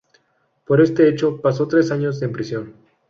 Por 0.65 0.81
este 0.81 1.07
hecho 1.07 1.39
pasó 1.39 1.67
tres 1.67 1.91
años 1.91 2.19
en 2.23 2.31
prisión. 2.31 2.73